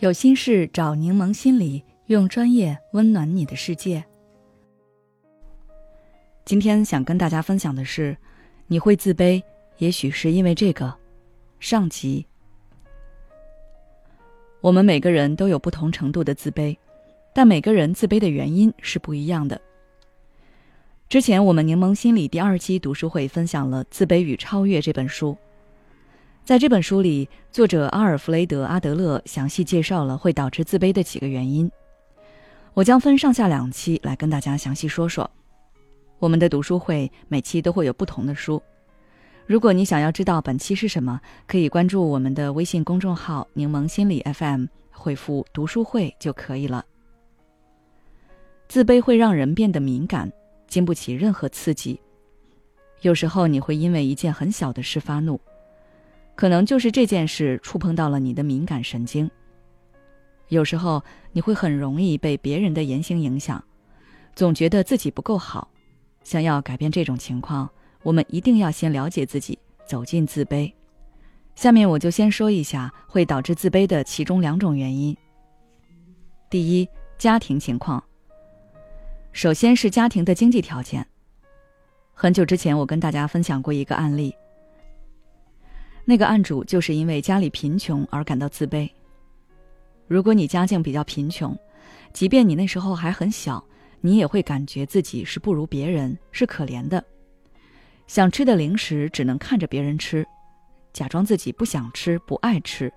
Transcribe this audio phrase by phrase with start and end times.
[0.00, 4.02] 有心事找柠檬心理，用专业温暖你的世界。
[6.46, 8.16] 今天想跟大家分享的是，
[8.66, 9.42] 你会自卑，
[9.76, 10.96] 也许是因为这个。
[11.58, 12.24] 上集，
[14.62, 16.74] 我们每个人都有不同程度的自卑，
[17.34, 19.60] 但每个人自卑的原因是不一样的。
[21.10, 25.36] 之前我们柠檬心理第二期读书会分享了《自卑与超越》这本书。
[26.50, 31.70] 在这本书里，作者阿尔弗雷德·阿德勒详细介绍了会导致自卑的几个原因。
[32.74, 35.30] 我将分上下两期来跟大家详细说说。
[36.18, 38.60] 我们的读书会每期都会有不同的书。
[39.46, 46.84] 如果你想要知道本期是什么，可以关注我们的微信公众号“柠檬心理 FM”，回复“读书会”就可以了。
[48.66, 50.32] 自卑会让人变得敏感，
[50.66, 52.00] 经不起任何刺激。
[53.02, 55.40] 有时候你会因为一件很小的事发怒。
[56.40, 59.30] 可能就是这件事触碰到了你的敏感神经。
[60.48, 63.62] 有时候你会很容易被别人的言行影响，
[64.34, 65.68] 总觉得自己不够好。
[66.24, 67.68] 想要改变这种情况，
[68.02, 70.72] 我们一定要先了解自己，走进自卑。
[71.56, 75.14] 下面我就先说一下会导致自卑的其中两种原因。
[76.48, 76.88] 第一，
[77.18, 78.02] 家庭情况。
[79.32, 81.06] 首先是家庭的经济条件。
[82.14, 84.34] 很久之前，我跟大家分享过一个案例。
[86.10, 88.90] 那个案主就是因为家里贫穷而感到自卑。
[90.08, 91.56] 如果你家境比较贫穷，
[92.12, 93.64] 即便你那时候还很小，
[94.00, 97.00] 你也会感觉自己是不如别人，是可怜的。
[98.08, 100.26] 想吃的零食只能看着别人吃，
[100.92, 102.92] 假装自己不想吃、不爱吃。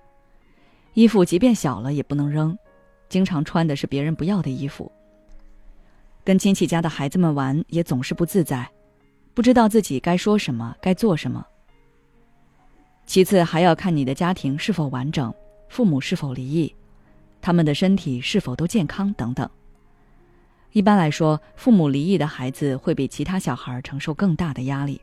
[0.94, 2.58] 衣服即便小了也不能扔，
[3.08, 4.90] 经常穿的是别人不要的衣服。
[6.24, 8.68] 跟亲戚家的孩子们玩也总是不自在，
[9.34, 11.46] 不知道自己该说什么，该做什么。
[13.06, 15.32] 其次，还要看你的家庭是否完整，
[15.68, 16.74] 父母是否离异，
[17.40, 19.48] 他们的身体是否都健康等等。
[20.72, 25.00] 一般来说，父母离异的孩子会比其他小孩承受更大的压力。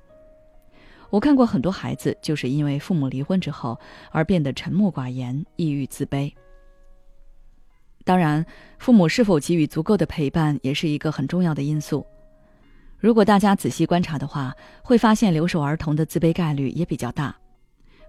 [1.09, 3.77] 我看过很多孩子就是因为父母离婚之后
[4.11, 6.33] 而变得沉默寡言、抑郁自卑。
[8.03, 8.45] 当然，
[8.79, 12.05] 父母是否给予足够的陪伴也是一个很重要的因素。
[12.97, 17.35] 如果大家仔细观察的话，会发现留守儿童的自卑概率也比较大。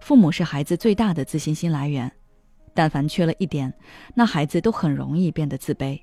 [0.02, 2.10] 父母是孩子最大的自信心来源，
[2.74, 3.72] 但凡缺了一点，
[4.16, 6.02] 那孩子都很容易变得自卑。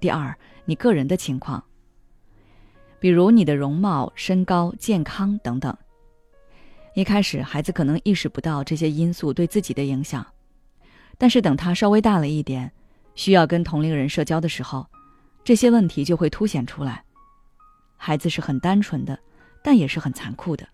[0.00, 0.34] 第二，
[0.64, 1.62] 你个人的情况，
[2.98, 5.76] 比如你的容貌、身高、健康等等。
[6.94, 10.26] 一开始，孩子可能意识不到这些因素对自己的影响，
[11.18, 12.72] 但是等他稍微大了一点，
[13.14, 14.86] 需要跟同龄人社交的时候，
[15.44, 17.04] 这些问题就会凸显出来。
[17.98, 19.18] 孩子是很单纯的，
[19.62, 20.66] 但也是很残酷的。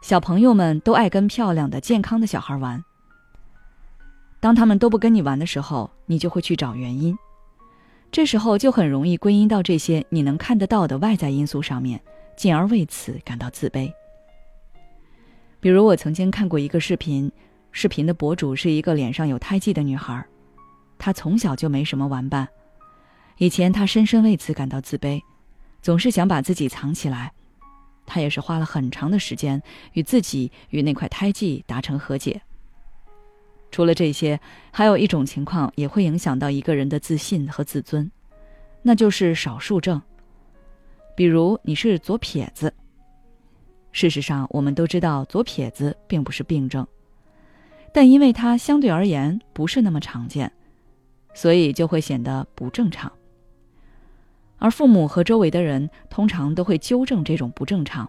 [0.00, 2.82] 小朋友们都爱跟漂亮的、健康的小孩玩。
[4.40, 7.16] 当他们都不跟你玩的时候，你就会去找原因。
[8.10, 12.00] 这时候就很容易归因到这些你能看得到的外在因素上面，
[12.36, 13.92] 进而为此感到自卑。
[15.60, 17.30] 比如，我曾经看过一个视频，
[17.72, 20.24] 视频的博主是一个脸上有胎记的女孩，
[20.96, 22.48] 她从小就没什么玩伴，
[23.38, 25.20] 以前她深深为此感到自卑，
[25.82, 27.32] 总是想把自己藏起来。
[28.08, 32.40] 他也是花了很长的时间与自己与那块胎记达成和解。
[33.70, 34.40] 除了这些，
[34.72, 38.10] 还有一种情况也会影响到一个人的自信和自尊，
[38.80, 40.00] 那就是少数症。
[41.14, 42.72] 比如你是左撇子。
[43.92, 46.86] 事实上，我们都知道左撇子并不是病症，
[47.92, 50.50] 但因为它相对而言不是那么常见，
[51.34, 53.12] 所以就会显得不正常。
[54.58, 58.08] 而父母和周围的人通常都会纠正这种不正常。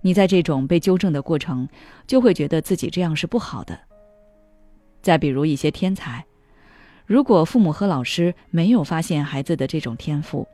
[0.00, 1.68] 你在这种被纠正的过程，
[2.06, 3.78] 就会觉得自己这样是不好的。
[5.02, 6.24] 再比如一些天才，
[7.06, 10.46] 如果父母和老师没有发现孩子的这种天赋，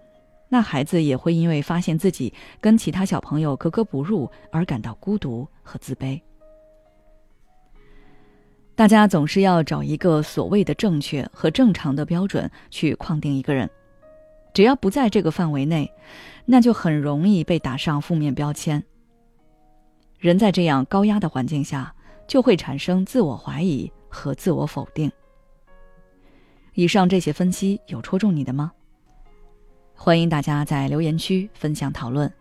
[0.49, 6.21] 那孩子也会因为发现自己跟其他小朋友格格不入而感到孤独和自卑。
[8.75, 13.69] 大家总是要找一个所谓的正确和正常的标准去框定一个人。
[14.57, 15.93] 只要不在这个范围内，
[16.47, 18.83] 那就很容易被打上负面标签。
[20.19, 21.95] 人在这样高压的环境下，
[22.27, 25.13] 就会产生自我怀疑和自我否定。
[26.73, 28.73] 以上这些分析有戳中你的吗？
[29.95, 32.33] 欢迎大家在留言区分享讨论。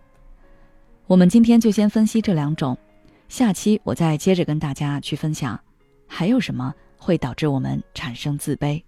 [1.08, 2.78] 我们今天就先分析这两种，
[3.28, 5.60] 下期我再接着跟大家去分享，
[6.08, 8.82] 还有什么会导致我们产生自卑。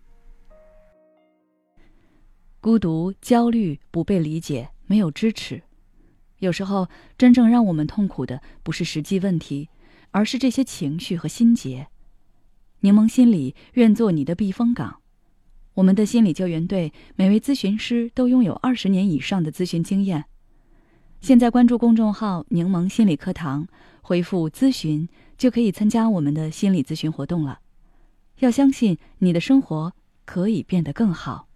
[2.59, 5.61] 孤独、焦虑、不被理解、没有支持，
[6.39, 9.69] 有时候真正让我们痛苦的不是实际问题，
[10.11, 11.87] 而是这些情绪和心结。
[12.81, 15.01] 柠檬心理愿做你的避风港。
[15.75, 20.25] 我们的心理救援队每位咨询师都拥有二十年以上的咨询经验。
[21.21, 23.67] 现在关注公众号“柠檬心理课堂”，
[24.01, 25.07] 回复“咨询”
[25.37, 27.59] 就可以参加我们的心理咨询活动了。
[28.39, 29.93] 要相信你的生活
[30.25, 31.46] 可以变得更好。